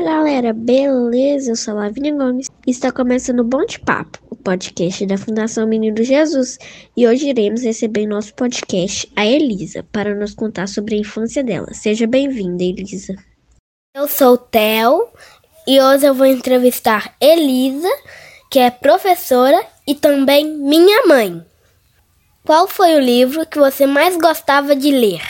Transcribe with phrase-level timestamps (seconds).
[0.00, 1.52] galera, beleza?
[1.52, 5.16] Eu sou a Lavínia Gomes e está começando o Bom de Papo, o podcast da
[5.16, 6.58] Fundação Menino Jesus.
[6.96, 11.42] E hoje iremos receber em nosso podcast a Elisa para nos contar sobre a infância
[11.42, 11.72] dela.
[11.72, 13.14] Seja bem-vinda, Elisa.
[13.94, 15.08] Eu sou o Theo
[15.66, 17.88] e hoje eu vou entrevistar Elisa,
[18.50, 21.44] que é professora e também minha mãe.
[22.44, 25.22] Qual foi o livro que você mais gostava de ler?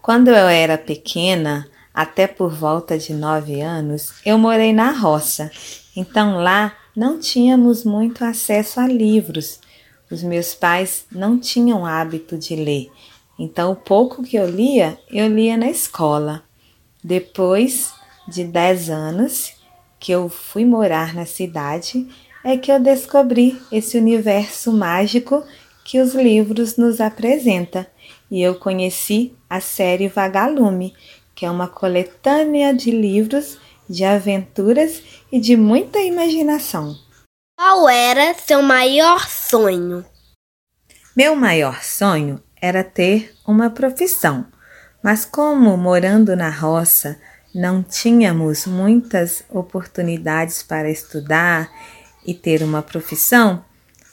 [0.00, 5.50] Quando eu era pequena, até por volta de nove anos, eu morei na roça,
[5.94, 9.60] então lá não tínhamos muito acesso a livros.
[10.10, 12.90] Os meus pais não tinham hábito de ler,
[13.38, 16.42] então o pouco que eu lia, eu lia na escola.
[17.02, 17.92] Depois
[18.26, 19.52] de dez anos
[20.00, 22.06] que eu fui morar na cidade,
[22.44, 25.42] é que eu descobri esse universo mágico
[25.84, 27.86] que os livros nos apresentam
[28.30, 30.94] e eu conheci a série Vagalume,
[31.34, 36.96] que é uma coletânea de livros de aventuras e de muita imaginação.
[37.58, 40.04] Qual era seu maior sonho?
[41.16, 44.46] Meu maior sonho era ter uma profissão,
[45.02, 47.20] mas como morando na roça
[47.54, 51.70] não tínhamos muitas oportunidades para estudar
[52.26, 53.64] e ter uma profissão,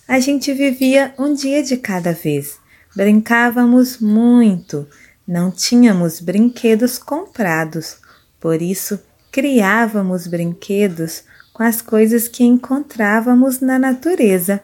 [0.08, 2.60] a gente vivia um dia de cada vez.
[2.96, 4.88] Brincávamos muito,
[5.32, 8.00] não tínhamos brinquedos comprados,
[8.38, 9.00] por isso
[9.32, 11.24] criávamos brinquedos
[11.54, 14.62] com as coisas que encontrávamos na natureza.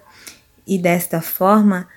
[0.68, 1.88] E desta forma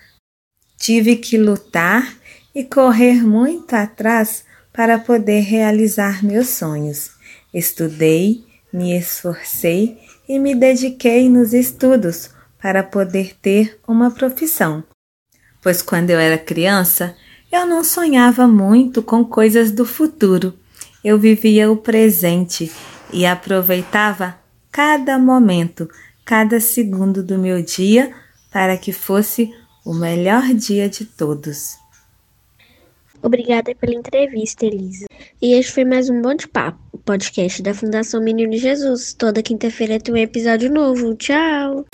[0.78, 2.14] tive que lutar
[2.54, 7.10] e correr muito atrás para poder realizar meus sonhos.
[7.52, 12.30] Estudei, me esforcei e me dediquei nos estudos
[12.62, 14.84] para poder ter uma profissão.
[15.60, 17.16] Pois quando eu era criança,
[17.50, 20.54] eu não sonhava muito com coisas do futuro.
[21.02, 22.70] Eu vivia o presente
[23.12, 24.38] e aproveitava
[24.70, 25.88] cada momento,
[26.24, 28.12] cada segundo do meu dia
[28.52, 29.52] para que fosse
[29.84, 31.78] o melhor dia de todos.
[33.22, 35.06] Obrigada pela entrevista, Elisa.
[35.42, 39.12] E este foi mais um Bom de Papo, o podcast da Fundação Menino Jesus.
[39.12, 41.14] Toda quinta-feira tem um episódio novo.
[41.16, 41.89] Tchau!